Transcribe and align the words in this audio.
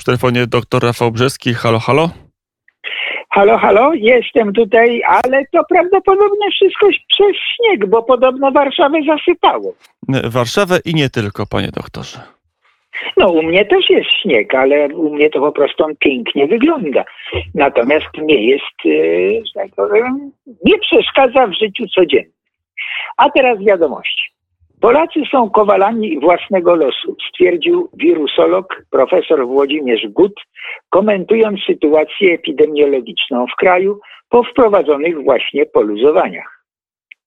Przy 0.00 0.06
telefonie 0.06 0.46
dr 0.46 0.82
Rafał 0.82 1.10
Brzeski. 1.10 1.54
Halo, 1.54 1.78
halo. 1.78 2.10
Halo, 3.30 3.58
halo, 3.58 3.92
jestem 3.94 4.52
tutaj, 4.52 5.02
ale 5.06 5.44
to 5.52 5.60
prawdopodobnie 5.68 6.50
wszystko 6.50 6.86
przez 7.08 7.36
śnieg, 7.56 7.86
bo 7.86 8.02
podobno 8.02 8.52
Warszawę 8.52 8.98
zasypało. 9.06 9.74
Warszawę 10.24 10.78
i 10.84 10.94
nie 10.94 11.10
tylko, 11.10 11.46
panie 11.46 11.68
doktorze. 11.68 12.18
No, 13.16 13.30
u 13.30 13.42
mnie 13.42 13.64
też 13.64 13.90
jest 13.90 14.10
śnieg, 14.22 14.54
ale 14.54 14.88
u 14.88 15.14
mnie 15.14 15.30
to 15.30 15.40
po 15.40 15.52
prostu 15.52 15.84
on 15.84 15.96
pięknie 15.96 16.46
wygląda. 16.46 17.04
Natomiast 17.54 18.08
nie 18.22 18.46
jest, 18.50 18.84
yy, 18.84 19.42
że 19.46 19.52
tak 19.54 19.74
powiem, 19.76 20.32
nie 20.64 20.78
przeszkadza 20.78 21.46
w 21.46 21.52
życiu 21.52 21.84
codziennym. 21.94 22.32
A 23.16 23.30
teraz 23.30 23.58
wiadomości. 23.58 24.19
Polacy 24.80 25.20
są 25.30 25.50
kowalami 25.50 26.20
własnego 26.20 26.74
losu, 26.74 27.16
stwierdził 27.28 27.88
wirusolog 27.94 28.82
profesor 28.90 29.46
Włodzimierz 29.46 30.06
Gut, 30.08 30.40
komentując 30.90 31.60
sytuację 31.66 32.34
epidemiologiczną 32.34 33.46
w 33.46 33.56
kraju 33.56 34.00
po 34.28 34.42
wprowadzonych 34.42 35.24
właśnie 35.24 35.66
poluzowaniach. 35.66 36.64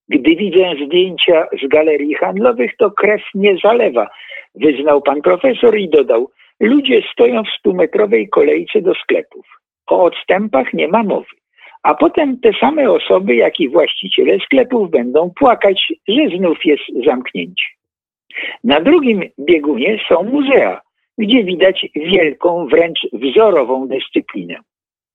Gdy 0.09 0.35
widzę 0.35 0.85
zdjęcia 0.85 1.47
z 1.63 1.67
galerii 1.67 2.15
handlowych, 2.15 2.71
to 2.77 2.91
krew 2.91 3.21
nie 3.35 3.57
zalewa, 3.63 4.07
wyznał 4.55 5.01
pan 5.01 5.21
profesor 5.21 5.77
i 5.77 5.89
dodał: 5.89 6.29
Ludzie 6.59 7.01
stoją 7.13 7.43
w 7.43 7.59
stumetrowej 7.59 8.29
kolejce 8.29 8.81
do 8.81 8.93
sklepów. 8.93 9.45
O 9.87 10.03
odstępach 10.03 10.73
nie 10.73 10.87
ma 10.87 11.03
mowy. 11.03 11.42
A 11.83 11.93
potem 11.93 12.39
te 12.39 12.53
same 12.59 12.91
osoby, 12.91 13.35
jak 13.35 13.59
i 13.59 13.69
właściciele 13.69 14.39
sklepów 14.39 14.91
będą 14.91 15.31
płakać, 15.35 15.93
że 16.07 16.37
znów 16.37 16.65
jest 16.65 16.83
zamknięcie. 17.05 17.65
Na 18.63 18.81
drugim 18.81 19.23
biegunie 19.39 19.99
są 20.09 20.23
muzea, 20.23 20.81
gdzie 21.17 21.43
widać 21.43 21.87
wielką, 21.95 22.67
wręcz 22.67 22.99
wzorową 23.13 23.87
dyscyplinę. 23.87 24.55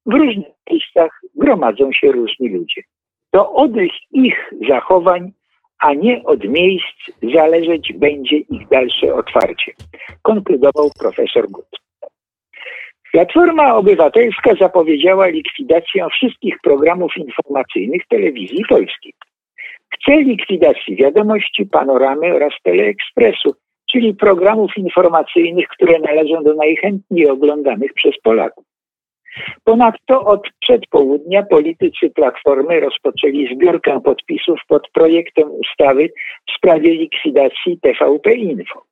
W 0.07 0.12
różnych 0.12 0.47
miejscach 0.71 1.21
gromadzą 1.35 1.92
się 1.92 2.12
różni 2.12 2.48
ludzie. 2.48 2.83
To 3.31 3.53
od 3.53 3.70
ich 4.12 4.53
zachowań, 4.69 5.33
a 5.79 5.95
nie 5.95 6.25
od 6.25 6.45
miejsc 6.45 7.11
zależeć 7.35 7.92
będzie 7.92 8.37
ich 8.37 8.69
dalsze 8.69 9.14
otwarcie, 9.14 9.73
konkludował 10.23 10.91
profesor 10.98 11.51
Gut. 11.51 11.88
Platforma 13.12 13.75
Obywatelska 13.75 14.55
zapowiedziała 14.61 15.27
likwidację 15.27 16.06
wszystkich 16.12 16.55
programów 16.62 17.12
informacyjnych 17.17 18.03
telewizji 18.09 18.64
polskiej. 18.69 19.12
Chce 19.95 20.17
likwidacji 20.17 20.97
wiadomości, 20.97 21.67
panoramy 21.67 22.34
oraz 22.34 22.53
teleekspresu, 22.62 23.55
czyli 23.91 24.14
programów 24.14 24.77
informacyjnych, 24.77 25.69
które 25.69 25.98
należą 25.98 26.42
do 26.42 26.55
najchętniej 26.55 27.31
oglądanych 27.31 27.95
przez 27.95 28.14
Polaków. 28.23 28.64
Ponadto 29.64 30.25
od 30.25 30.42
przedpołudnia 30.61 31.42
politycy 31.42 32.11
Platformy 32.14 32.81
rozpoczęli 32.81 33.55
zbiórkę 33.55 34.01
podpisów 34.01 34.61
pod 34.69 34.89
projektem 34.92 35.51
ustawy 35.51 36.09
w 36.48 36.56
sprawie 36.56 36.95
likwidacji 36.95 37.79
TVP 37.83 38.33
Info. 38.33 38.88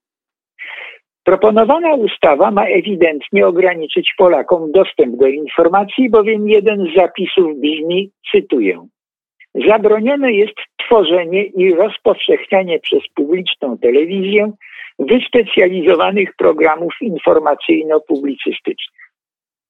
Proponowana 1.26 1.94
ustawa 1.94 2.50
ma 2.50 2.66
ewidentnie 2.66 3.46
ograniczyć 3.46 4.14
Polakom 4.18 4.72
dostęp 4.72 5.16
do 5.16 5.26
informacji, 5.26 6.10
bowiem 6.10 6.48
jeden 6.48 6.86
z 6.86 6.96
zapisów 6.96 7.60
brzmi, 7.60 8.10
cytuję, 8.32 8.86
Zabronione 9.68 10.32
jest 10.32 10.54
tworzenie 10.76 11.44
i 11.44 11.74
rozpowszechnianie 11.74 12.78
przez 12.78 13.02
publiczną 13.14 13.78
telewizję 13.78 14.52
wyspecjalizowanych 14.98 16.36
programów 16.36 16.94
informacyjno-publicystycznych. 17.02 19.06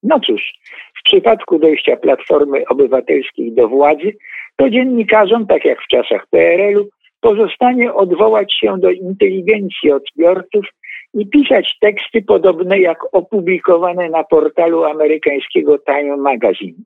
No 0.02 0.20
cóż, 0.20 0.52
w 1.00 1.02
przypadku 1.04 1.58
dojścia 1.58 1.96
Platformy 1.96 2.64
Obywatelskiej 2.68 3.52
do 3.52 3.68
władzy, 3.68 4.12
to 4.56 4.70
dziennikarzom, 4.70 5.46
tak 5.46 5.64
jak 5.64 5.82
w 5.82 5.88
czasach 5.88 6.26
PRL-u, 6.30 6.88
pozostanie 7.26 7.94
odwołać 7.94 8.54
się 8.60 8.78
do 8.78 8.90
inteligencji 8.90 9.92
odbiorców 9.92 10.66
i 11.14 11.26
pisać 11.26 11.76
teksty 11.80 12.22
podobne 12.22 12.78
jak 12.78 12.98
opublikowane 13.14 14.08
na 14.08 14.24
portalu 14.24 14.84
amerykańskiego 14.84 15.78
Time 15.78 16.16
Magazine. 16.16 16.78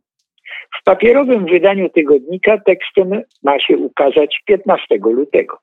W 0.81 0.85
papierowym 0.85 1.47
wydaniu 1.47 1.89
tygodnika 1.89 2.59
tekstem 2.59 3.23
ma 3.43 3.61
się 3.61 3.77
ukazać 3.77 4.41
15 4.45 4.99
lutego. 5.03 5.59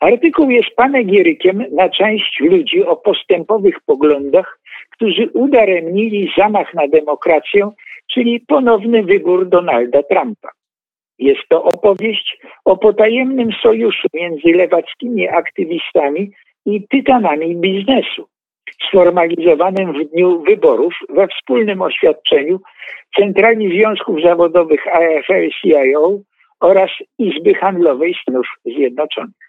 Artykuł 0.00 0.50
jest 0.50 0.70
panegierykiem 0.76 1.64
na 1.72 1.88
część 1.88 2.40
ludzi 2.40 2.84
o 2.84 2.96
postępowych 2.96 3.80
poglądach, 3.86 4.60
którzy 4.90 5.30
udaremnili 5.34 6.32
zamach 6.38 6.74
na 6.74 6.88
demokrację, 6.88 7.70
czyli 8.14 8.40
ponowny 8.40 9.02
wybór 9.02 9.48
Donalda 9.48 10.02
Trumpa. 10.02 10.48
Jest 11.24 11.48
to 11.48 11.62
opowieść 11.62 12.38
o 12.64 12.76
potajemnym 12.76 13.48
sojuszu 13.62 14.08
między 14.14 14.48
lewackimi 14.48 15.28
aktywistami 15.28 16.30
i 16.66 16.88
tytanami 16.88 17.56
biznesu, 17.56 18.28
sformalizowanym 18.88 19.92
w 19.92 20.10
dniu 20.10 20.42
wyborów 20.42 20.94
we 21.08 21.28
wspólnym 21.28 21.82
oświadczeniu 21.82 22.60
Centrali 23.18 23.78
Związków 23.78 24.22
Zawodowych 24.22 24.86
AFL-CIO 24.86 26.20
oraz 26.60 26.90
Izby 27.18 27.54
Handlowej 27.54 28.14
Stanów 28.22 28.46
Zjednoczonych. 28.64 29.44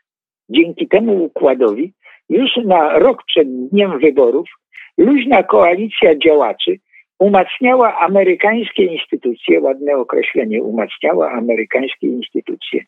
Dzięki 0.50 0.88
temu 0.88 1.24
układowi 1.24 1.94
już 2.30 2.50
na 2.66 3.00
rok 3.00 3.24
przed 3.28 3.68
dniem 3.70 4.00
wyborów 4.00 4.50
luźna 4.98 5.44
koalicja 5.44 6.16
działaczy 6.16 6.78
umacniała 7.20 7.98
amerykańskie 7.98 8.84
instytucje, 8.84 9.62
ładne 9.62 9.96
określenie, 9.96 10.64
umacniała 10.64 11.32
amerykańskie 11.32 12.08
instytucje 12.08 12.82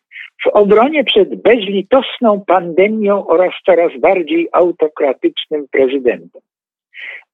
w 0.44 0.46
obronie 0.46 1.04
przed 1.04 1.42
bezlitosną 1.42 2.44
pandemią 2.46 3.26
oraz 3.26 3.54
coraz 3.66 3.92
bardziej 4.00 4.48
autokratycznym 4.52 5.68
prezydentem. 5.70 6.42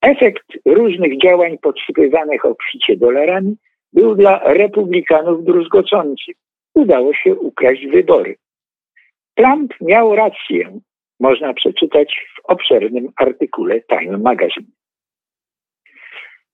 Efekt 0.03 0.47
różnych 0.65 1.23
działań 1.23 1.59
podsypywanych 1.59 2.45
obficie 2.45 2.97
dolarami 2.97 3.57
był 3.93 4.15
dla 4.15 4.39
republikanów 4.45 5.45
druzgocący. 5.45 6.33
Udało 6.75 7.15
się 7.15 7.35
ukraść 7.35 7.87
wybory. 7.87 8.37
Trump 9.35 9.75
miał 9.81 10.17
rację, 10.17 10.81
można 11.21 11.55
przeczytać 11.55 12.27
w 12.37 12.51
obszernym 12.51 13.09
artykule 13.17 13.81
Time 13.81 14.19
Magazine. 14.19 14.67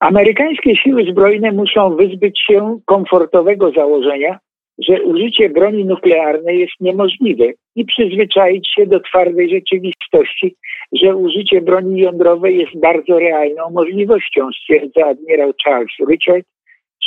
Amerykańskie 0.00 0.76
siły 0.76 1.04
zbrojne 1.10 1.52
muszą 1.52 1.96
wyzbyć 1.96 2.40
się 2.46 2.80
komfortowego 2.84 3.72
założenia, 3.76 4.38
że 4.78 5.02
użycie 5.02 5.50
broni 5.50 5.84
nuklearnej 5.84 6.58
jest 6.60 6.72
niemożliwe 6.80 7.44
i 7.76 7.84
przyzwyczaić 7.84 8.68
się 8.74 8.86
do 8.86 9.00
twardej 9.00 9.50
rzeczywistości, 9.50 10.56
że 10.92 11.16
użycie 11.16 11.60
broni 11.60 12.00
jądrowej 12.00 12.58
jest 12.58 12.80
bardzo 12.80 13.18
realną 13.18 13.70
możliwością, 13.70 14.48
stwierdza 14.62 15.06
admirał 15.06 15.52
Charles 15.64 15.92
Richard, 16.10 16.46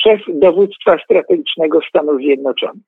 szef 0.04 0.22
dowództwa 0.28 0.98
strategicznego 1.04 1.80
Stanów 1.90 2.18
Zjednoczonych. 2.22 2.84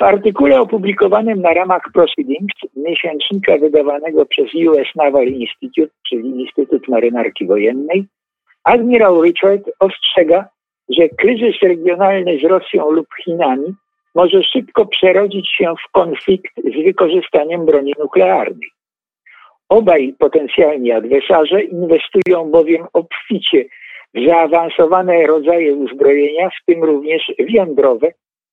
W 0.00 0.02
artykule 0.02 0.60
opublikowanym 0.60 1.40
na 1.40 1.54
ramach 1.54 1.82
Proceedings, 1.94 2.54
miesięcznika 2.76 3.58
wydawanego 3.58 4.26
przez 4.26 4.54
US 4.54 4.88
Naval 4.96 5.26
Institute, 5.26 5.92
czyli 6.08 6.28
Instytut 6.40 6.88
Marynarki 6.88 7.46
Wojennej, 7.46 8.06
admirał 8.66 9.22
Richard 9.22 9.70
ostrzega, 9.80 10.48
że 10.88 11.08
kryzys 11.08 11.62
regionalny 11.62 12.38
z 12.38 12.44
Rosją 12.44 12.90
lub 12.90 13.06
Chinami 13.24 13.74
może 14.14 14.42
szybko 14.42 14.86
przerodzić 14.86 15.48
się 15.50 15.74
w 15.88 15.92
konflikt 15.92 16.52
z 16.56 16.84
wykorzystaniem 16.84 17.66
broni 17.66 17.92
nuklearnej. 17.98 18.70
Obaj 19.68 20.14
potencjalni 20.18 20.92
adwersarze 20.92 21.62
inwestują 21.62 22.50
bowiem 22.50 22.86
obficie 22.92 23.64
w 24.14 24.28
zaawansowane 24.28 25.26
rodzaje 25.26 25.74
uzbrojenia, 25.74 26.50
w 26.50 26.64
tym 26.66 26.84
również 26.84 27.32
w 27.38 27.50
jądrowe, 27.50 28.08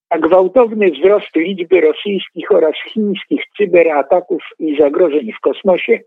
a 0.09 0.17
gwałtowny 0.17 0.91
wzrost 0.91 1.35
liczby 1.35 1.81
rosyjskich 1.81 2.51
oraz 2.51 2.73
chińskich 2.87 3.41
cyberataków 3.57 4.43
i 4.59 4.77
zagrożeń 4.79 5.31
w 5.33 5.39
kosmosie 5.39 5.99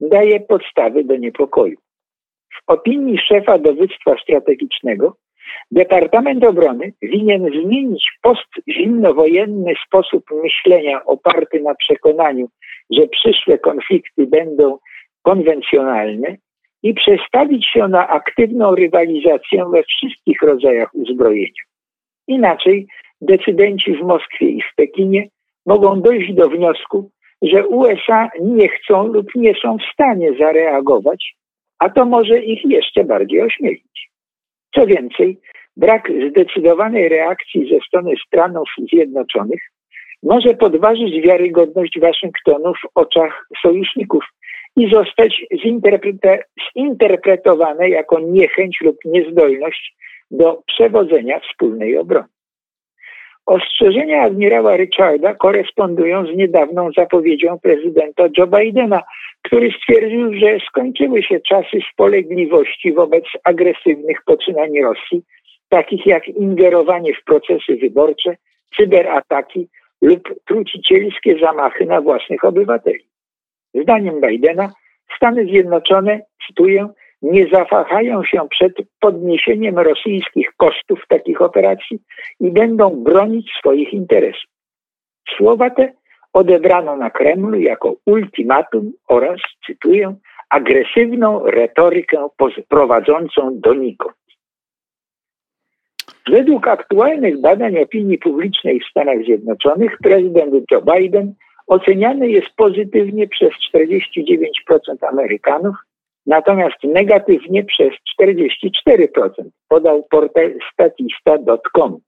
daje 0.00 0.40
podstawy 0.40 1.04
do 1.04 1.16
niepokoju. 1.16 1.76
W 2.50 2.62
opinii 2.66 3.18
szefa 3.18 3.58
dowództwa 3.58 4.16
strategicznego 4.22 5.16
Departament 5.70 6.44
Obrony 6.44 6.92
winien 7.02 7.50
zmienić 7.62 8.10
postzimnowojenny 8.22 9.74
sposób 9.86 10.24
myślenia 10.42 11.04
oparty 11.04 11.60
na 11.60 11.74
przekonaniu, 11.74 12.48
że 12.90 13.06
przyszłe 13.06 13.58
konflikty 13.58 14.26
będą 14.26 14.78
konwencjonalne 15.22 16.36
i 16.82 16.94
przestawić 16.94 17.66
się 17.66 17.88
na 17.88 18.08
aktywną 18.08 18.74
rywalizację 18.74 19.64
we 19.72 19.82
wszystkich 19.82 20.42
rodzajach 20.42 20.94
uzbrojenia. 20.94 21.62
Inaczej 22.28 22.86
decydenci 23.20 23.96
w 23.96 24.00
Moskwie 24.00 24.46
i 24.46 24.62
w 24.62 24.74
Pekinie 24.76 25.28
mogą 25.66 26.00
dojść 26.00 26.34
do 26.34 26.48
wniosku, 26.48 27.10
że 27.42 27.66
USA 27.66 28.30
nie 28.40 28.68
chcą 28.68 29.06
lub 29.06 29.34
nie 29.34 29.54
są 29.54 29.76
w 29.78 29.92
stanie 29.92 30.32
zareagować 30.38 31.34
a 31.80 31.88
to 31.88 32.04
może 32.04 32.38
ich 32.38 32.64
jeszcze 32.64 33.04
bardziej 33.04 33.42
ośmielić. 33.42 34.10
Co 34.74 34.86
więcej, 34.86 35.38
brak 35.76 36.08
zdecydowanej 36.30 37.08
reakcji 37.08 37.70
ze 37.72 37.80
strony 37.86 38.12
Stanów 38.26 38.68
Zjednoczonych 38.92 39.60
może 40.22 40.54
podważyć 40.54 41.20
wiarygodność 41.26 42.00
Waszyngtonu 42.00 42.74
w 42.74 42.88
oczach 42.94 43.46
sojuszników 43.62 44.24
i 44.76 44.90
zostać 44.92 45.42
zinterpretowane 46.76 47.88
jako 47.88 48.20
niechęć 48.20 48.80
lub 48.80 48.96
niezdolność 49.04 49.96
do 50.30 50.62
przewodzenia 50.66 51.40
wspólnej 51.40 51.98
obrony. 51.98 52.28
Ostrzeżenia 53.46 54.22
admirała 54.22 54.76
Richarda 54.76 55.34
korespondują 55.34 56.26
z 56.26 56.36
niedawną 56.36 56.90
zapowiedzią 56.96 57.58
prezydenta 57.58 58.24
Joe 58.38 58.46
Bidena, 58.46 59.02
który 59.42 59.70
stwierdził, 59.82 60.34
że 60.34 60.58
skończyły 60.68 61.22
się 61.22 61.40
czasy 61.40 61.78
spolegliwości 61.92 62.92
wobec 62.92 63.24
agresywnych 63.44 64.22
poczynań 64.26 64.80
Rosji, 64.82 65.22
takich 65.68 66.06
jak 66.06 66.28
ingerowanie 66.28 67.14
w 67.14 67.24
procesy 67.24 67.76
wyborcze, 67.80 68.36
cyberataki 68.76 69.68
lub 70.02 70.34
trucicielskie 70.44 71.38
zamachy 71.38 71.86
na 71.86 72.00
własnych 72.00 72.44
obywateli. 72.44 73.04
Zdaniem 73.74 74.20
Bidena 74.20 74.72
Stany 75.16 75.44
Zjednoczone, 75.44 76.20
cytuję, 76.46 76.88
nie 77.22 77.46
zawahają 77.52 78.24
się 78.24 78.48
przed 78.50 78.72
podniesieniem 79.00 79.78
rosyjskich 79.78 80.52
kosztów 80.56 81.00
takich 81.08 81.42
operacji 81.42 81.98
i 82.40 82.50
będą 82.50 82.90
bronić 82.90 83.50
swoich 83.58 83.92
interesów. 83.92 84.50
Słowa 85.36 85.70
te 85.70 85.92
odebrano 86.32 86.96
na 86.96 87.10
Kremlu 87.10 87.60
jako 87.60 87.96
ultimatum 88.06 88.92
oraz, 89.08 89.40
cytuję, 89.66 90.14
agresywną 90.50 91.46
retorykę 91.46 92.28
prowadzącą 92.68 93.60
donikąd. 93.60 94.14
Według 96.30 96.68
aktualnych 96.68 97.40
badań 97.40 97.78
opinii 97.78 98.18
publicznej 98.18 98.80
w 98.80 98.90
Stanach 98.90 99.24
Zjednoczonych 99.24 99.98
prezydent 100.02 100.54
Joe 100.70 100.82
Biden 100.82 101.34
oceniany 101.66 102.30
jest 102.30 102.48
pozytywnie 102.56 103.28
przez 103.28 103.50
49% 103.74 103.88
Amerykanów, 105.08 105.76
natomiast 106.26 106.84
negatywnie 106.84 107.64
przez 107.64 107.90
44%, 108.22 109.30
podał 109.68 110.02
portal 110.10 110.54
statista.com. 110.72 111.98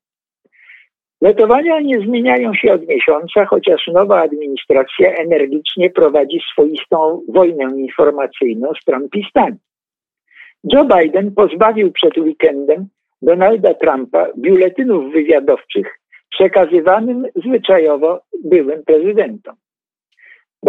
Notowania 1.22 1.80
nie 1.80 2.00
zmieniają 2.00 2.54
się 2.54 2.72
od 2.72 2.88
miesiąca, 2.88 3.46
chociaż 3.46 3.86
nowa 3.86 4.22
administracja 4.22 5.14
energicznie 5.14 5.90
prowadzi 5.90 6.40
swoistą 6.52 7.22
wojnę 7.28 7.64
informacyjną 7.76 8.68
z 8.80 8.84
Trumpistami. 8.84 9.56
Joe 10.72 10.84
Biden 10.84 11.34
pozbawił 11.34 11.92
przed 11.92 12.18
weekendem 12.18 12.86
Donalda 13.22 13.74
Trumpa 13.74 14.26
biuletynów 14.38 15.12
wywiadowczych 15.12 15.98
przekazywanym 16.30 17.26
zwyczajowo 17.46 18.20
byłym 18.44 18.82
prezydentom. 18.84 19.54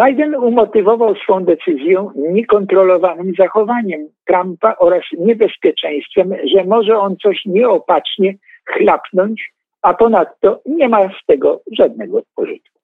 Biden 0.05 0.35
umotywował 0.35 1.15
swą 1.15 1.43
decyzję 1.43 2.09
niekontrolowanym 2.15 3.33
zachowaniem 3.39 4.07
Trumpa 4.25 4.75
oraz 4.79 5.03
niebezpieczeństwem, 5.17 6.33
że 6.55 6.63
może 6.63 6.97
on 6.97 7.15
coś 7.17 7.41
nieopatrznie 7.45 8.35
chlapnąć, 8.65 9.53
a 9.83 9.93
ponadto 9.93 10.61
nie 10.65 10.89
ma 10.89 11.09
z 11.09 11.25
tego 11.25 11.61
żadnego 11.71 12.21
pożytku. 12.35 12.79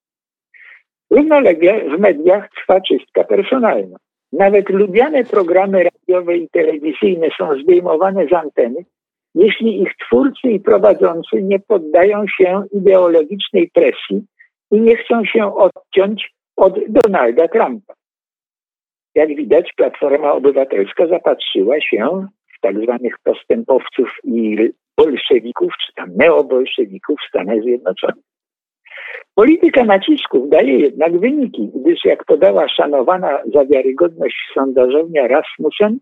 Równolegle 1.10 1.98
w 1.98 2.00
mediach 2.00 2.50
trwa 2.50 2.81
czystka 2.81 3.24
personalna. 3.24 3.98
Nawet 4.31 4.69
lubiane 4.69 5.24
programy 5.24 5.84
radiowe 5.84 6.38
i 6.38 6.50
telewizyjne 6.50 7.28
są 7.38 7.62
zdejmowane 7.63 8.28
z 8.28 8.34
anteny, 8.34 8.86
jeśli 9.36 9.81
ich 9.81 9.96
twórcy 9.96 10.48
i 10.48 10.60
prowadzący 10.60 11.44
nie 11.44 11.60
poddają 11.60 12.28
się 12.28 12.63
ideologicznej 12.72 13.69
presji 13.74 14.25
i 14.72 14.81
nie 14.81 14.98
chcą 14.98 15.25
się 15.25 15.56
odciąć 15.56 16.34
od 16.56 16.80
Donalda 16.88 17.48
Trumpa. 17.48 17.94
Jak 19.16 19.36
widać, 19.36 19.74
Platforma 19.75 20.34
Obywatelska 20.34 21.07
zapatrzyła 21.07 21.81
się 21.81 22.28
w 22.57 22.62
tak 22.62 22.80
zwanych 22.84 23.19
postępowców 23.24 24.18
i 24.24 24.69
bolszewików, 25.00 25.74
czy 25.86 25.94
tam 25.94 26.10
neobolszewików 26.16 27.19
w 27.19 27.30
Stanach 27.30 27.62
Zjednoczonych. 27.62 28.24
Polityka 29.36 29.84
nacisków 29.84 30.50
daje 30.50 30.80
jednak 30.80 31.19
wyniki, 31.19 31.72
gdyż 31.75 32.06
jak 32.06 32.25
podała 32.25 32.69
szanowana 32.69 33.40
za 33.54 33.66
wiarygodność 33.66 34.38
sondażownia 34.54 35.28
Rasmussen, 35.28 36.00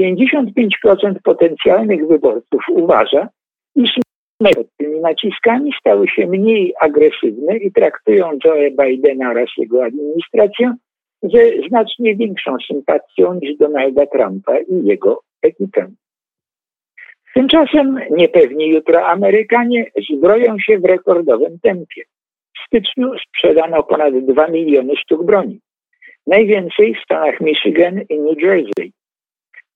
55% 0.00 1.14
potencjalnych 1.24 2.08
wyborców 2.08 2.60
uważa, 2.70 3.28
iż 3.76 3.90
pod 4.56 4.66
tymi 4.76 5.00
naciskami 5.00 5.72
stały 5.80 6.08
się 6.08 6.26
mniej 6.26 6.74
agresywne 6.80 7.56
i 7.56 7.72
traktują 7.72 8.30
Joe 8.44 8.84
Bidena 8.84 9.30
oraz 9.30 9.48
jego 9.56 9.84
administrację 9.84 10.74
ze 11.22 11.68
znacznie 11.68 12.16
większą 12.16 12.56
sympatią 12.66 13.34
niż 13.34 13.56
Donalda 13.56 14.06
Trumpa 14.06 14.58
i 14.58 14.84
jego 14.84 15.20
ekipę. 15.42 15.90
Tymczasem 17.34 18.00
niepewni 18.10 18.68
jutro 18.68 19.06
Amerykanie 19.06 19.90
zbroją 20.10 20.58
się 20.58 20.78
w 20.78 20.84
rekordowym 20.84 21.58
tempie. 21.62 22.02
W 22.56 22.66
styczniu 22.66 23.10
sprzedano 23.28 23.82
ponad 23.82 24.14
2 24.18 24.48
miliony 24.48 24.96
sztuk 24.96 25.26
broni. 25.26 25.60
Najwięcej 26.26 26.94
w 26.94 27.04
stanach 27.04 27.40
Michigan 27.40 28.00
i 28.08 28.20
New 28.20 28.42
Jersey. 28.42 28.92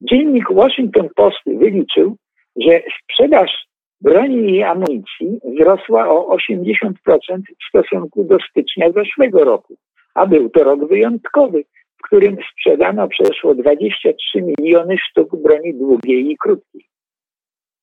Dziennik 0.01 0.53
Washington 0.53 1.09
Post 1.17 1.41
wyliczył, 1.47 2.17
że 2.57 2.83
sprzedaż 3.03 3.67
broni 4.01 4.51
i 4.51 4.63
amunicji 4.63 5.41
wzrosła 5.45 6.09
o 6.09 6.37
80% 6.37 6.93
w 7.41 7.69
stosunku 7.69 8.25
do 8.25 8.37
stycznia 8.51 8.91
zeszłego 8.93 9.45
roku, 9.45 9.77
a 10.15 10.27
był 10.27 10.51
to 10.51 10.65
rok 10.65 10.89
wyjątkowy, 10.89 11.65
w 11.99 12.03
którym 12.03 12.37
sprzedano 12.53 13.09
przeszło 13.09 13.55
23 13.55 14.43
miliony 14.43 14.97
sztuk 14.99 15.37
broni 15.37 15.75
długiej 15.75 16.31
i 16.31 16.37
krótkiej. 16.37 16.96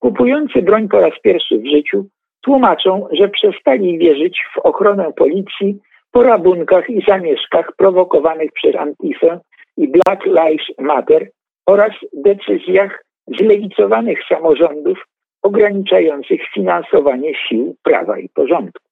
Kupujący 0.03 0.61
broń 0.61 0.87
po 0.87 0.99
raz 0.99 1.19
pierwszy 1.23 1.57
w 1.57 1.65
życiu 1.65 2.05
tłumaczą, 2.41 3.07
że 3.11 3.29
przestali 3.29 3.97
wierzyć 3.97 4.43
w 4.55 4.59
ochronę 4.59 5.13
policji 5.13 5.79
po 6.11 6.23
rabunkach 6.23 6.89
i 6.89 7.05
zamieszkach 7.07 7.71
prowokowanych 7.77 8.51
przez 8.51 8.75
Antifę 8.75 9.39
i 9.77 9.87
Black 9.87 10.25
Lives 10.25 10.67
Matter 10.79 11.29
oraz 11.65 11.91
decyzjach 12.13 13.05
zlewicowanych 13.39 14.19
samorządów 14.29 15.05
ograniczających 15.41 16.41
finansowanie 16.53 17.33
sił 17.35 17.75
prawa 17.83 18.19
i 18.19 18.29
porządku. 18.29 18.83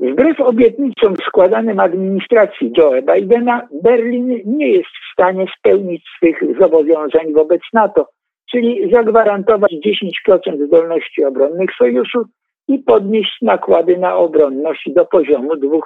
Wbrew 0.00 0.40
obietnicom 0.40 1.16
składanym 1.16 1.80
administracji 1.80 2.72
Joe 2.76 3.02
Bidena, 3.02 3.68
Berlin 3.82 4.40
nie 4.44 4.68
jest 4.68 4.90
w 4.90 5.12
stanie 5.12 5.46
spełnić 5.58 6.04
swych 6.16 6.40
zobowiązań 6.60 7.32
wobec 7.32 7.62
NATO, 7.72 8.06
czyli 8.50 8.90
zagwarantować 8.92 9.72
10% 9.72 10.66
zdolności 10.66 11.24
obronnych 11.24 11.70
sojuszu 11.78 12.24
i 12.68 12.78
podnieść 12.78 13.36
nakłady 13.42 13.98
na 13.98 14.16
obronność 14.16 14.90
do 14.92 15.06
poziomu 15.06 15.54
2% 15.54 15.80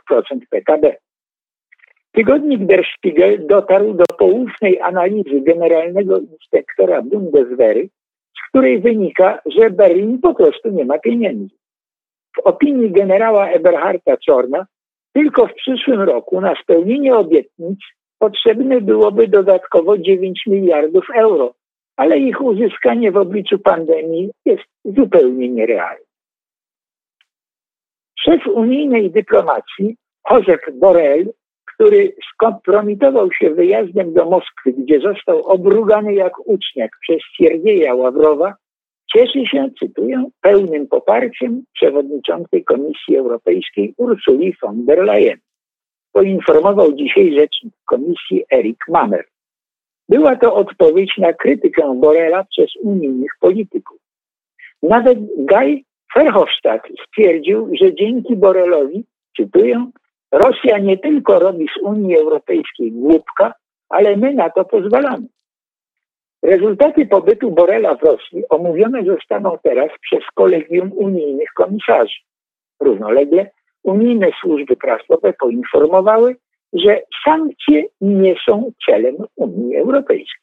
PKB. 0.50 0.96
Tygodnik 2.12 2.66
Der 2.66 2.84
Spiegel 2.96 3.46
dotarł 3.46 3.94
do 3.94 4.04
poufnej 4.18 4.80
analizy 4.80 5.40
generalnego 5.40 6.18
inspektora 6.18 7.02
Bundeswehry, 7.02 7.88
z 8.38 8.48
której 8.48 8.80
wynika, 8.80 9.38
że 9.46 9.70
Berlin 9.70 10.18
po 10.20 10.34
prostu 10.34 10.70
nie 10.70 10.84
ma 10.84 10.98
pieniędzy. 10.98 11.54
W 12.36 12.38
opinii 12.38 12.90
generała 12.90 13.48
Eberharda 13.48 14.16
Czorna 14.16 14.66
tylko 15.12 15.46
w 15.46 15.54
przyszłym 15.54 16.00
roku 16.00 16.40
na 16.40 16.54
spełnienie 16.62 17.16
obietnic 17.16 17.78
potrzebne 18.18 18.80
byłoby 18.80 19.28
dodatkowo 19.28 19.98
9 19.98 20.42
miliardów 20.46 21.04
euro, 21.16 21.54
ale 22.00 22.18
ich 22.18 22.40
uzyskanie 22.40 23.12
w 23.12 23.16
obliczu 23.16 23.58
pandemii 23.58 24.30
jest 24.44 24.64
zupełnie 24.84 25.48
nierealne. 25.48 26.04
Szef 28.20 28.46
unijnej 28.46 29.10
dyplomacji 29.10 29.96
Josep 30.30 30.60
Borrell 30.80 31.26
który 31.80 32.12
skompromitował 32.34 33.32
się 33.32 33.50
wyjazdem 33.50 34.14
do 34.14 34.24
Moskwy, 34.24 34.72
gdzie 34.72 35.00
został 35.00 35.42
obrugany 35.42 36.14
jak 36.14 36.48
uczniak 36.48 36.90
przez 37.00 37.18
Siergieja 37.36 37.94
Ławrowa, 37.94 38.54
cieszy 39.16 39.46
się, 39.46 39.70
cytuję, 39.78 40.24
pełnym 40.40 40.88
poparciem 40.88 41.62
przewodniczącej 41.74 42.64
Komisji 42.64 43.16
Europejskiej 43.16 43.94
Ursuli 43.96 44.54
von 44.62 44.86
der 44.86 44.98
Leyen. 45.04 45.38
Poinformował 46.12 46.92
dzisiaj 46.92 47.34
rzecznik 47.38 47.74
Komisji 47.84 48.44
Erik 48.52 48.84
Mamer. 48.88 49.24
Była 50.10 50.36
to 50.36 50.54
odpowiedź 50.54 51.18
na 51.18 51.32
krytykę 51.32 51.94
Borela 51.96 52.44
przez 52.44 52.70
unijnych 52.82 53.30
polityków. 53.40 53.98
Nawet 54.82 55.18
Guy 55.36 55.82
Verhofstadt 56.16 56.88
stwierdził, 57.06 57.70
że 57.80 57.94
dzięki 57.94 58.36
Borelowi, 58.36 59.04
cytuję, 59.36 59.86
Rosja 60.32 60.78
nie 60.78 60.98
tylko 60.98 61.38
robi 61.38 61.66
z 61.68 61.82
Unii 61.82 62.16
Europejskiej 62.18 62.92
głupka, 62.92 63.54
ale 63.88 64.16
my 64.16 64.34
na 64.34 64.50
to 64.50 64.64
pozwalamy. 64.64 65.26
Rezultaty 66.42 67.06
pobytu 67.06 67.50
Borela 67.50 67.94
w 67.94 68.02
Rosji 68.02 68.42
omówione 68.48 69.04
zostaną 69.04 69.58
teraz 69.62 69.90
przez 70.00 70.20
kolegium 70.34 70.92
unijnych 70.92 71.48
komisarzy. 71.56 72.18
Równolegle 72.80 73.50
unijne 73.82 74.30
służby 74.40 74.76
prasowe 74.76 75.32
poinformowały, 75.32 76.36
że 76.72 77.02
sankcje 77.24 77.84
nie 78.00 78.34
są 78.48 78.72
celem 78.86 79.16
Unii 79.36 79.76
Europejskiej. 79.76 80.40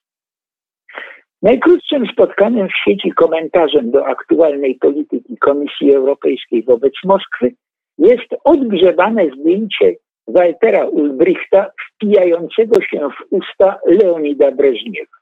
Najkrótszym 1.42 2.08
spotkanym 2.08 2.68
w 2.68 2.90
sieci 2.90 3.12
komentarzem 3.12 3.92
do 3.92 4.06
aktualnej 4.06 4.76
polityki 4.76 5.38
Komisji 5.38 5.96
Europejskiej 5.96 6.64
wobec 6.64 6.94
Moskwy 7.06 7.54
jest 7.98 8.36
odgrzebane 8.44 9.26
zdjęcie 9.40 9.96
Waltera 10.28 10.86
Ulbrichta 10.86 11.72
wpijającego 11.86 12.82
się 12.82 13.10
w 13.10 13.34
usta 13.34 13.80
Leonida 13.86 14.52
Breżniewa. 14.52 15.18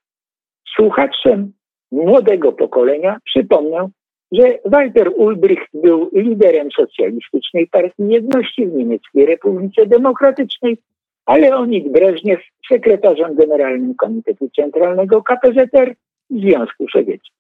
Słuchaczem 0.76 1.54
młodego 1.92 2.52
pokolenia 2.52 3.18
przypomnę, 3.26 3.90
że 4.32 4.60
Walter 4.66 5.12
Ulbricht 5.16 5.68
był 5.74 6.10
liderem 6.14 6.72
socjalistycznej 6.72 7.68
partii 7.68 8.08
jedności 8.08 8.68
w 8.68 8.74
Niemieckiej 8.74 9.26
Republice 9.26 9.86
Demokratycznej, 9.86 10.78
Leonid 11.28 11.92
Breżniew 11.92 12.40
sekretarzem 12.72 13.36
generalnym 13.36 13.96
Komitetu 13.96 14.50
Centralnego 14.56 15.24
KPZR 15.24 15.96
Związku 16.30 16.86
Sowieckim. 16.94 17.36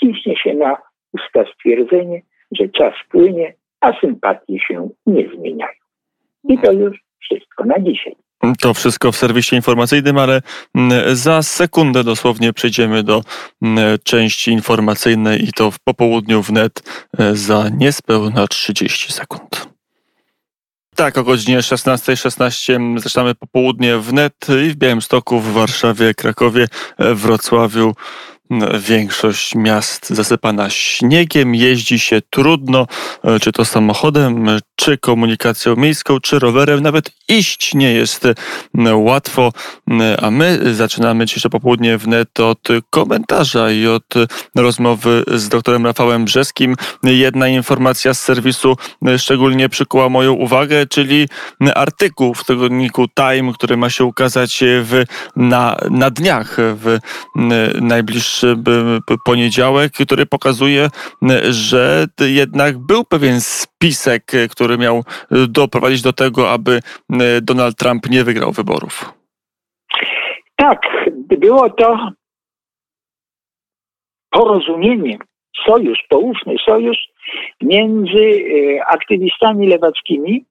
Ciśnie 0.00 0.36
się 0.36 0.54
na 0.54 0.76
usta 1.12 1.52
stwierdzenie, 1.54 2.22
że 2.52 2.68
czas 2.68 2.94
płynie, 3.10 3.54
a 3.80 4.00
sympatie 4.00 4.58
się 4.68 4.88
nie 5.06 5.28
zmieniają. 5.28 5.78
I 6.48 6.58
to 6.58 6.72
już 6.72 6.98
wszystko 7.20 7.64
na 7.64 7.78
dzisiaj. 7.78 8.16
To 8.60 8.74
wszystko 8.74 9.12
w 9.12 9.16
serwisie 9.16 9.56
informacyjnym, 9.56 10.18
ale 10.18 10.42
mm, 10.74 11.16
za 11.16 11.42
sekundę 11.42 12.04
dosłownie 12.04 12.52
przejdziemy 12.52 13.02
do 13.02 13.22
mm, 13.62 13.98
części 14.04 14.50
informacyjnej 14.50 15.44
i 15.44 15.52
to 15.52 15.70
w 15.70 15.78
popołudniu 15.78 16.42
wnet 16.42 16.82
e, 17.18 17.34
za 17.34 17.68
niespełna 17.68 18.46
30 18.46 19.12
sekund. 19.12 19.75
Tak, 20.96 21.18
o 21.18 21.24
godzinie 21.24 21.58
16.16 21.58 22.98
zaczynamy 22.98 23.34
popołudnie 23.34 23.98
wnet 23.98 24.46
i 24.66 24.70
w 24.70 24.76
Białymstoku, 24.76 25.40
w 25.40 25.52
Warszawie, 25.52 26.14
Krakowie, 26.14 26.68
Wrocławiu. 26.98 27.94
Większość 28.78 29.54
miast 29.54 30.10
zasypana 30.10 30.70
śniegiem, 30.70 31.54
jeździ 31.54 31.98
się 31.98 32.20
trudno, 32.30 32.86
e, 33.24 33.40
czy 33.40 33.52
to 33.52 33.64
samochodem, 33.64 34.46
czy 34.76 34.98
komunikacją 34.98 35.76
miejską, 35.76 36.20
czy 36.20 36.38
rowerem. 36.38 36.80
Nawet 36.80 37.10
iść 37.28 37.74
nie 37.74 37.92
jest 37.92 38.24
łatwo, 38.94 39.52
a 40.22 40.30
my 40.30 40.74
zaczynamy 40.74 41.26
dzisiejsze 41.26 41.50
popołudnie 41.50 41.98
wnet 41.98 42.40
od 42.40 42.68
komentarza 42.90 43.70
i 43.70 43.86
od 43.86 44.14
rozmowy 44.56 45.24
z 45.34 45.48
doktorem 45.48 45.86
Rafałem 45.86 46.24
Brzeskim. 46.24 46.76
Jedna 47.02 47.48
informacja 47.48 48.14
z 48.14 48.20
serwisu 48.20 48.76
szczególnie 49.18 49.68
przykuła 49.68 50.08
moją 50.08 50.32
uwagę, 50.32 50.86
czyli 50.86 51.28
artykuł 51.74 52.34
w 52.34 52.44
tygodniku 52.44 53.06
Time, 53.08 53.52
który 53.52 53.76
ma 53.76 53.90
się 53.90 54.04
ukazać 54.04 54.64
w, 54.82 55.04
na, 55.36 55.76
na 55.90 56.10
dniach 56.10 56.56
w 56.58 56.98
najbliższym 57.80 58.35
poniedziałek, 59.24 59.92
który 59.92 60.26
pokazuje, 60.26 60.88
że 61.50 62.06
jednak 62.20 62.78
był 62.78 63.04
pewien 63.04 63.40
spisek, 63.40 64.22
który 64.50 64.78
miał 64.78 65.04
doprowadzić 65.48 66.02
do 66.02 66.12
tego, 66.12 66.50
aby 66.50 66.80
Donald 67.42 67.76
Trump 67.76 68.10
nie 68.10 68.24
wygrał 68.24 68.52
wyborów. 68.52 69.12
Tak, 70.56 70.80
było 71.38 71.70
to 71.70 72.10
porozumienie, 74.30 75.18
sojusz, 75.66 76.04
poufny 76.08 76.56
sojusz 76.64 76.98
między 77.62 78.24
e, 78.24 78.86
aktywistami 78.86 79.68
lewackimi, 79.68 80.44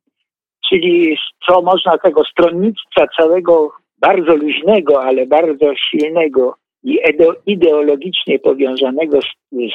czyli 0.70 1.18
co 1.48 1.62
można 1.62 1.98
tego 1.98 2.24
stronnictwa 2.24 3.08
całego 3.18 3.72
bardzo 3.98 4.36
luźnego, 4.36 5.04
ale 5.04 5.26
bardzo 5.26 5.76
silnego 5.76 6.56
i 6.86 7.00
ideologicznie 7.46 8.40
powiązanego 8.40 9.20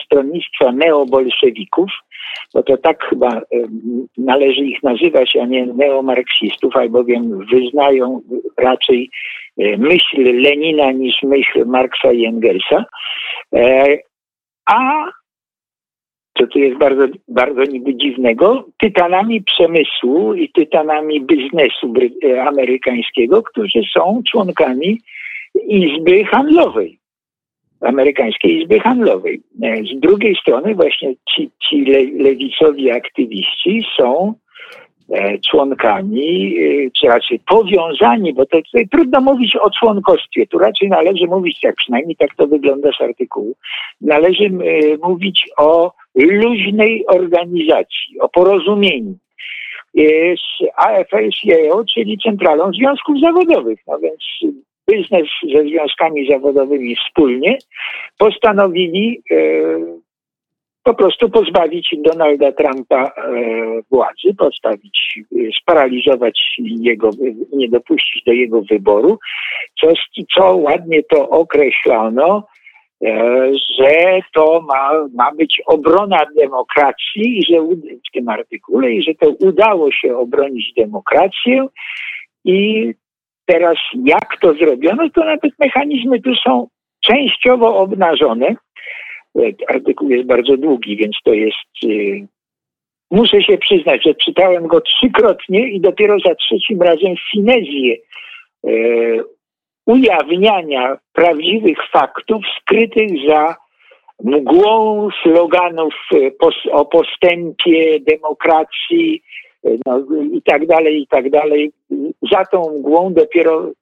stronnictwa 0.05 0.73
neobolszewików, 0.73 1.91
bo 2.55 2.63
to 2.63 2.77
tak 2.77 3.05
chyba 3.05 3.43
należy 4.19 4.61
ich 4.61 4.83
nazywać, 4.83 5.37
a 5.37 5.47
nie 5.47 5.67
neomarksistów, 5.67 6.77
albowiem 6.77 7.47
wyznają 7.47 8.21
raczej 8.59 9.11
e, 9.59 9.77
myśl 9.77 10.41
Lenina 10.43 10.93
niż 10.93 11.23
myśl 11.23 11.65
Marksa 11.67 12.13
i 12.13 12.25
Engelsa. 12.25 12.85
E, 13.55 13.97
a 14.67 15.11
co 16.39 16.47
tu 16.47 16.59
jest 16.59 16.79
bardzo, 16.79 17.07
bardzo 17.29 17.65
niby 17.65 17.95
dziwnego, 17.95 18.65
tytanami 18.79 19.43
przemysłu 19.43 20.35
i 20.35 20.53
tytanami 20.53 21.21
biznesu 21.21 21.95
e, 22.25 22.43
amerykańskiego, 22.43 23.43
którzy 23.43 23.81
są 23.93 24.23
członkami 24.31 25.01
Izby 25.69 26.25
Handlowej 26.25 27.00
amerykańskiej 27.81 28.63
Izby 28.63 28.81
Handlowej. 28.81 29.43
E, 29.63 29.77
z 29.77 30.01
drugiej 30.01 30.37
strony 30.37 30.75
właśnie 30.75 31.15
ci, 31.35 31.51
ci 31.69 31.85
le, 31.85 32.25
lewicowi 32.25 32.91
aktywiści 32.91 33.87
są 33.99 34.35
e, 35.13 35.39
członkami, 35.39 36.57
e, 36.59 36.91
czy 36.91 37.07
raczej 37.07 37.41
powiązani, 37.49 38.35
bo 38.35 38.47
to 38.47 38.63
tutaj 38.63 38.89
trudno 38.89 39.21
mówić 39.21 39.57
o 39.57 39.71
członkostwie, 39.71 40.47
tu 40.47 40.59
raczej 40.59 40.89
należy 40.89 41.27
mówić, 41.27 41.59
jak 41.63 41.75
przynajmniej 41.75 42.17
tak 42.17 42.35
to 42.37 42.47
wygląda 42.47 42.91
z 42.93 43.01
artykułu, 43.01 43.55
należy 44.01 44.51
mówić 45.03 45.49
o 45.59 45.93
luźnej 46.15 47.05
organizacji, 47.07 48.21
o 48.21 48.29
porozumieniu 48.29 49.15
z 50.37 50.65
AFL-CIO, 50.77 51.85
czyli 51.95 52.19
Centralą 52.19 52.73
Związków 52.73 53.21
Zawodowych. 53.21 53.79
No 53.87 53.99
więc 53.99 54.55
biznes 54.91 55.29
ze 55.55 55.63
związkami 55.63 56.29
zawodowymi 56.31 56.97
wspólnie 56.97 57.59
postanowili 58.19 59.23
e, 59.31 59.37
po 60.83 60.95
prostu 60.95 61.31
pozbawić 61.31 61.95
Donalda 61.99 62.53
Trumpa 62.53 63.05
e, 63.05 63.11
władzy, 63.91 64.35
postawić, 64.39 65.21
sparaliżować 65.63 66.41
jego, 66.59 67.11
nie 67.53 67.69
dopuścić 67.69 68.25
do 68.25 68.33
jego 68.33 68.63
wyboru, 68.63 69.19
co, 69.81 69.93
co 70.35 70.57
ładnie 70.57 71.03
to 71.03 71.29
określono, 71.29 72.47
e, 73.05 73.51
że 73.79 74.21
to 74.35 74.61
ma, 74.69 74.91
ma 75.15 75.33
być 75.35 75.63
obrona 75.67 76.27
demokracji 76.39 77.39
i 77.39 77.45
że 77.45 77.61
w 77.63 78.13
tym 78.13 78.29
artykule 78.29 78.93
i 78.93 79.03
że 79.03 79.15
to 79.15 79.31
udało 79.31 79.93
się 79.93 80.17
obronić 80.17 80.73
demokrację 80.77 81.67
i 82.45 82.91
Teraz 83.51 83.77
jak 84.05 84.41
to 84.41 84.55
zrobiono, 84.55 85.11
to 85.11 85.25
nawet 85.25 85.53
mechanizmy 85.59 86.21
tu 86.21 86.35
są 86.35 86.69
częściowo 87.05 87.77
obnażone. 87.77 88.55
Artykuł 89.69 90.11
jest 90.11 90.27
bardzo 90.27 90.57
długi, 90.57 90.97
więc 90.97 91.17
to 91.25 91.33
jest. 91.33 91.85
Y, 91.85 92.27
muszę 93.11 93.43
się 93.43 93.59
przyznać, 93.59 94.05
że 94.05 94.15
czytałem 94.15 94.67
go 94.67 94.81
trzykrotnie 94.81 95.69
i 95.69 95.81
dopiero 95.81 96.17
za 96.27 96.35
trzecim 96.35 96.83
razem 96.83 97.15
finezję 97.33 97.97
y, 98.67 99.21
ujawniania 99.87 100.99
prawdziwych 101.13 101.79
faktów 101.93 102.43
skrytych 102.61 103.11
za 103.29 103.57
mgłą 104.25 105.09
sloganów 105.23 105.95
o 106.73 106.85
postępie, 106.85 108.01
demokracji, 108.01 109.23
no, 109.87 110.05
i 110.33 110.43
tak 110.43 110.67
dalej, 110.67 111.03
i 111.03 111.07
tak 111.07 111.31
dalej. 111.31 111.73
Za 112.33 112.45
tą 112.45 112.79
mgłą 112.79 113.15
dopiero 113.15 113.73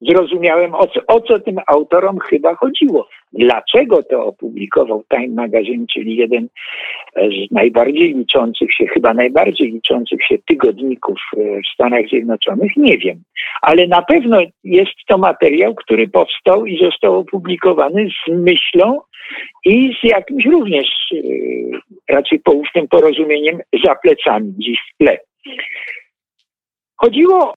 zrozumiałem, 0.00 0.74
o 0.74 0.86
co, 0.86 1.00
o 1.06 1.20
co 1.20 1.38
tym 1.38 1.56
autorom 1.66 2.18
chyba 2.18 2.54
chodziło. 2.54 3.08
Dlaczego 3.32 4.02
to 4.02 4.24
opublikował 4.24 5.04
Time 5.14 5.28
Magazine, 5.28 5.86
czyli 5.92 6.16
jeden 6.16 6.48
z 7.16 7.50
najbardziej 7.50 8.14
liczących 8.14 8.74
się, 8.74 8.86
chyba 8.86 9.14
najbardziej 9.14 9.72
liczących 9.72 10.24
się 10.24 10.38
tygodników 10.48 11.18
e, 11.36 11.40
w 11.40 11.74
Stanach 11.74 12.08
Zjednoczonych, 12.08 12.76
nie 12.76 12.98
wiem. 12.98 13.22
Ale 13.62 13.86
na 13.86 14.02
pewno 14.02 14.38
jest 14.64 14.92
to 15.08 15.18
materiał, 15.18 15.74
który 15.74 16.08
powstał 16.08 16.66
i 16.66 16.78
został 16.84 17.18
opublikowany 17.18 18.08
z 18.08 18.32
myślą 18.32 19.00
i 19.64 19.94
z 20.00 20.04
jakimś 20.04 20.46
również 20.46 20.88
e, 21.14 21.18
raczej 22.10 22.40
poufnym 22.40 22.88
porozumieniem 22.88 23.60
za 23.84 23.94
plecami, 23.94 24.52
gdzieś 24.52 24.78
w 24.78 24.98
tle. 24.98 25.18
Chodziło 26.96 27.54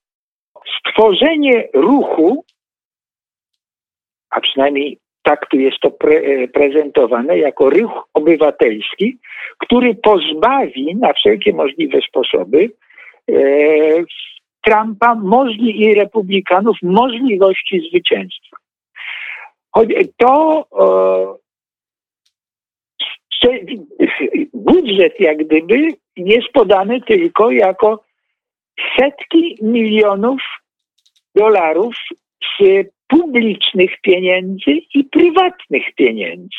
o 0.54 0.60
stworzenie 0.78 1.68
ruchu, 1.74 2.44
a 4.30 4.40
przynajmniej 4.40 4.98
tak 5.22 5.46
tu 5.50 5.56
jest 5.56 5.80
to 5.80 5.90
pre 5.90 6.16
e, 6.16 6.48
prezentowane, 6.48 7.38
jako 7.38 7.70
ruch 7.70 8.08
obywatelski, 8.14 9.18
który 9.58 9.94
pozbawi 9.94 10.96
na 10.96 11.12
wszelkie 11.12 11.52
możliwe 11.52 11.98
sposoby 12.08 12.70
e, 13.30 13.34
Trumpa 14.64 15.14
możli 15.14 15.80
i 15.80 15.94
republikanów 15.94 16.76
możliwości 16.82 17.88
zwycięstwa. 17.90 18.56
To 20.16 20.64
budżet 24.54 25.20
jak 25.20 25.38
gdyby 25.38 25.88
jest 26.16 26.48
podany 26.52 27.00
tylko 27.00 27.50
jako 27.50 28.04
setki 28.98 29.58
milionów 29.62 30.40
dolarów 31.34 31.94
z 32.60 32.86
publicznych 33.08 34.00
pieniędzy 34.02 34.70
i 34.94 35.04
prywatnych 35.04 35.94
pieniędzy. 35.96 36.58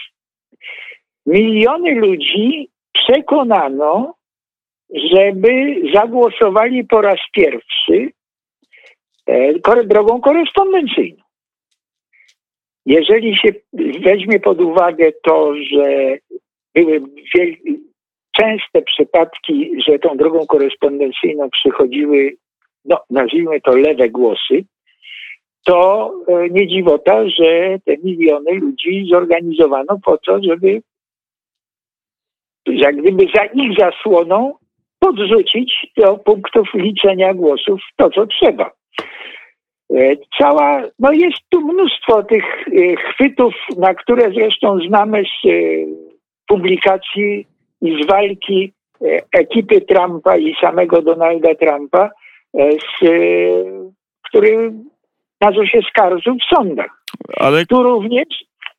Miliony 1.25 1.95
ludzi 1.95 2.69
przekonano, 2.93 4.13
żeby 5.11 5.81
zagłosowali 5.93 6.83
po 6.83 7.01
raz 7.01 7.19
pierwszy 7.33 8.11
e, 9.25 9.83
drogą 9.83 10.21
korespondencyjną. 10.21 11.23
Jeżeli 12.85 13.37
się 13.37 13.49
weźmie 14.01 14.39
pod 14.39 14.61
uwagę 14.61 15.11
to, 15.23 15.53
że 15.55 16.17
były 16.75 17.01
częste 18.31 18.81
przypadki, 18.81 19.71
że 19.87 19.99
tą 19.99 20.17
drogą 20.17 20.45
korespondencyjną 20.45 21.49
przychodziły, 21.49 22.35
no, 22.85 22.99
nazwijmy 23.09 23.61
to 23.61 23.75
lewe 23.75 24.09
głosy, 24.09 24.65
to 25.63 26.11
e, 26.27 26.49
nie 26.49 26.67
dziwota, 26.67 27.29
że 27.29 27.79
te 27.85 27.97
miliony 28.03 28.51
ludzi 28.51 29.07
zorganizowano 29.11 29.99
po 30.05 30.17
to, 30.17 30.39
żeby 30.43 30.81
jak 32.67 32.95
gdyby 32.95 33.25
za 33.35 33.45
ich 33.45 33.77
zasłoną 33.79 34.53
podrzucić 34.99 35.91
do 35.97 36.17
punktów 36.17 36.67
liczenia 36.73 37.33
głosów 37.33 37.81
to, 37.97 38.09
co 38.09 38.27
trzeba. 38.27 38.71
E, 39.93 40.15
cała, 40.39 40.83
no 40.99 41.11
jest 41.11 41.37
tu 41.49 41.61
mnóstwo 41.61 42.23
tych 42.23 42.67
e, 42.67 42.95
chwytów, 42.95 43.53
na 43.77 43.93
które 43.93 44.31
zresztą 44.31 44.79
znamy 44.87 45.23
z 45.23 45.47
publikacji 46.47 47.47
i 47.81 48.03
z 48.03 48.07
walki 48.07 48.73
ekipy 49.31 49.81
Trumpa 49.81 50.37
i 50.37 50.55
samego 50.61 51.01
Donalda 51.01 51.55
Trumpa, 51.55 52.09
z, 52.53 53.05
który 54.23 54.73
na 55.41 55.51
co 55.51 55.65
się 55.65 55.81
skarżył 55.89 56.35
w 56.35 56.55
sądach. 56.55 57.01
Ale 57.37 57.65
tu 57.65 57.83
również 57.83 58.27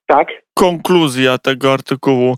tak. 0.06 0.28
Konkluzja 0.54 1.38
tego 1.38 1.72
artykułu 1.72 2.30
e, 2.30 2.36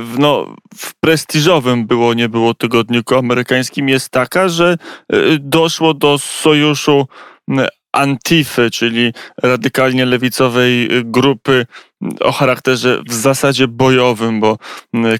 w, 0.00 0.18
no, 0.18 0.46
w 0.76 1.00
prestiżowym 1.00 1.86
było, 1.86 2.14
nie 2.14 2.28
było 2.28 2.54
tygodniku 2.54 3.14
amerykańskim 3.14 3.88
jest 3.88 4.10
taka, 4.10 4.48
że 4.48 4.76
e, 5.12 5.16
doszło 5.40 5.94
do 5.94 6.18
sojuszu 6.18 7.06
Antify, 7.96 8.70
czyli 8.70 9.12
radykalnie 9.42 10.06
lewicowej 10.06 10.88
grupy 11.04 11.66
o 12.20 12.32
charakterze 12.32 12.98
w 13.08 13.12
zasadzie 13.12 13.68
bojowym, 13.68 14.40
bo 14.40 14.56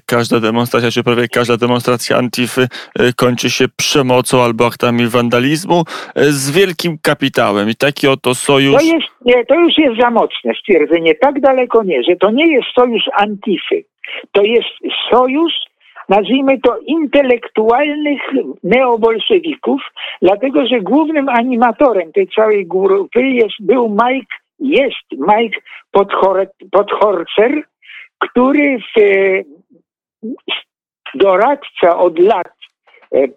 każda 0.05 0.39
demonstracja, 0.39 0.91
czy 0.91 1.03
prawie 1.03 1.27
każda 1.27 1.57
demonstracja 1.57 2.17
Antify 2.17 2.61
e, 2.61 3.13
kończy 3.13 3.49
się 3.49 3.65
przemocą 3.77 4.43
albo 4.43 4.65
aktami 4.65 5.07
wandalizmu 5.07 5.83
e, 6.15 6.23
z 6.25 6.51
wielkim 6.51 6.97
kapitałem. 7.01 7.69
I 7.69 7.75
taki 7.75 8.07
oto 8.07 8.35
sojusz. 8.35 8.81
To, 8.81 8.85
jest, 8.85 9.07
nie, 9.25 9.45
to 9.45 9.55
już 9.55 9.77
jest 9.77 9.99
za 10.01 10.09
mocne 10.09 10.51
stwierdzenie. 10.59 11.15
Tak 11.15 11.39
daleko 11.39 11.83
nie, 11.83 12.03
że 12.03 12.15
to 12.15 12.31
nie 12.31 12.53
jest 12.53 12.67
sojusz 12.75 13.05
Antify. 13.13 13.83
To 14.31 14.43
jest 14.43 14.69
sojusz 15.11 15.53
nazwijmy 16.09 16.61
to, 16.61 16.79
intelektualnych 16.79 18.21
neobolszewików, 18.63 19.81
dlatego 20.21 20.67
że 20.67 20.81
głównym 20.81 21.29
animatorem 21.29 22.11
tej 22.11 22.27
całej 22.27 22.67
grupy 22.67 23.21
jest, 23.21 23.55
był 23.59 23.89
Mike, 23.89 24.35
jest 24.59 25.11
Mike 25.11 25.59
Podhorcer, 26.71 27.63
który 28.19 28.77
w, 28.79 29.01
doradca 31.15 31.97
od 31.97 32.19
lat 32.19 32.56
E, 32.56 32.56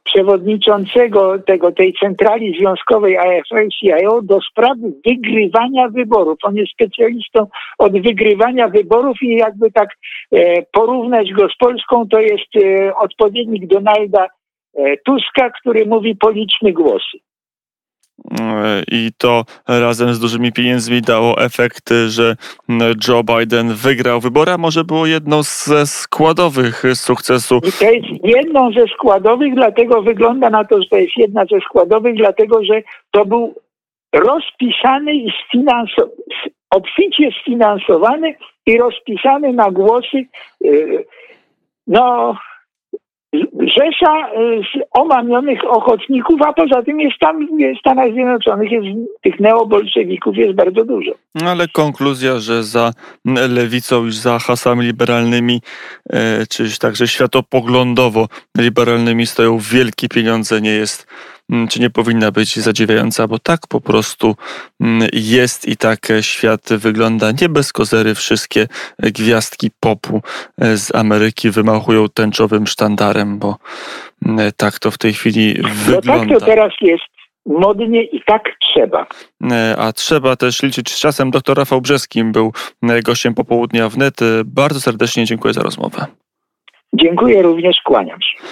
przewodniczącego 0.04 1.38
tego, 1.38 1.72
tej 1.72 1.94
centrali 2.00 2.58
związkowej 2.58 3.18
AFL-CIO 3.18 4.22
do 4.22 4.40
spraw 4.40 4.78
wygrywania 5.06 5.88
wyborów. 5.88 6.38
On 6.42 6.56
jest 6.56 6.72
specjalistą 6.72 7.46
od 7.78 7.92
wygrywania 7.92 8.68
wyborów 8.68 9.16
i 9.22 9.36
jakby 9.36 9.72
tak 9.72 9.88
e, 10.32 10.62
porównać 10.72 11.32
go 11.32 11.48
z 11.48 11.56
Polską, 11.56 12.08
to 12.08 12.20
jest 12.20 12.56
e, 12.56 12.96
odpowiednik 12.96 13.66
Donalda 13.66 14.26
Tuska, 15.04 15.50
który 15.50 15.86
mówi 15.86 16.16
policzmy 16.16 16.72
głosy. 16.72 17.18
I 18.92 19.10
to 19.18 19.44
razem 19.68 20.14
z 20.14 20.20
dużymi 20.20 20.52
pieniędzmi 20.52 21.00
dało 21.00 21.42
efekt, 21.44 21.90
że 22.08 22.36
Joe 23.08 23.22
Biden 23.24 23.74
wygrał 23.74 24.20
wybory, 24.20 24.52
a 24.52 24.58
może 24.58 24.84
było 24.84 25.06
jedną 25.06 25.42
ze 25.42 25.86
składowych 25.86 26.82
sukcesu. 26.94 27.56
I 27.56 27.72
to 27.72 27.90
jest 27.90 28.24
jedną 28.24 28.72
ze 28.72 28.86
składowych, 28.86 29.54
dlatego 29.54 30.02
wygląda 30.02 30.50
na 30.50 30.64
to, 30.64 30.82
że 30.82 30.88
to 30.88 30.96
jest 30.96 31.16
jedna 31.16 31.44
ze 31.44 31.60
składowych, 31.60 32.16
dlatego 32.16 32.64
że 32.64 32.82
to 33.10 33.24
był 33.24 33.54
rozpisany 34.12 35.14
i 35.14 35.32
sfinansowany, 35.46 36.12
obficie 36.70 37.30
sfinansowany 37.42 38.34
i 38.66 38.78
rozpisany 38.78 39.52
na 39.52 39.70
głosy 39.70 40.26
y, 40.64 41.04
no 41.86 42.34
rzesza 43.78 44.28
y, 44.76 44.82
omamionych 44.90 45.58
ochotników, 45.64 46.42
a 46.42 46.52
poza 46.52 46.82
tym 46.82 47.00
jest 47.00 47.18
tam 47.20 47.46
w 47.46 47.78
Stanach 47.80 48.12
Zjednoczonych 48.12 48.70
jest, 48.72 48.86
tych 49.22 49.40
neobolszewików 49.40 50.36
jest 50.36 50.54
bardzo 50.54 50.84
dużo. 50.84 51.12
No, 51.34 51.50
ale 51.50 51.68
konkluzja, 51.68 52.38
że 52.38 52.64
za 52.64 52.92
lewicą 53.48 54.04
już 54.04 54.16
za 54.16 54.38
hasami 54.38 54.86
liberalnymi, 54.86 55.60
e, 56.10 56.46
czy 56.46 56.78
także 56.78 57.08
światopoglądowo 57.08 58.26
liberalnymi 58.58 59.26
stoją 59.26 59.58
wielkie 59.58 60.08
pieniądze, 60.08 60.60
nie 60.60 60.72
jest 60.72 61.06
czy 61.68 61.80
nie 61.80 61.90
powinna 61.90 62.30
być 62.32 62.56
zadziwiająca, 62.56 63.26
bo 63.26 63.38
tak 63.38 63.60
po 63.68 63.80
prostu 63.80 64.36
mm, 64.80 65.08
jest 65.12 65.68
i 65.68 65.76
tak 65.76 66.08
świat 66.20 66.68
wygląda. 66.70 67.30
Nie 67.42 67.48
bez 67.48 67.72
kozery 67.72 68.14
wszystkie 68.14 68.66
gwiazdki 68.98 69.70
popu 69.80 70.22
e, 70.60 70.76
z 70.76 70.94
Ameryki 70.94 71.50
wymachują 71.50 72.08
tęczowym 72.08 72.66
sztandarem, 72.66 73.38
bo 73.38 73.56
mm, 74.26 74.52
tak 74.56 74.78
to 74.78 74.90
w 74.90 74.98
tej 74.98 75.12
chwili 75.12 75.54
wygląda. 75.84 76.16
No 76.16 76.18
tak 76.18 76.38
to 76.38 76.46
teraz 76.46 76.72
jest 76.80 77.04
modnie 77.46 78.04
i 78.04 78.22
tak 78.26 78.42
trzeba. 78.60 79.06
E, 79.50 79.76
a 79.78 79.92
trzeba 79.92 80.36
też 80.36 80.62
liczyć 80.62 80.90
z 80.90 81.00
czasem. 81.00 81.30
Doktor 81.30 81.56
Rafał 81.56 81.80
Brzeskim 81.80 82.32
był 82.32 82.52
e, 82.82 83.02
gościem 83.02 83.34
popołudnia 83.34 83.88
wnet. 83.88 84.14
Bardzo 84.44 84.80
serdecznie 84.80 85.24
dziękuję 85.24 85.54
za 85.54 85.62
rozmowę. 85.62 86.06
Dziękuję 86.92 87.42
również, 87.42 87.76
kłaniam 87.84 88.18
się. 88.22 88.46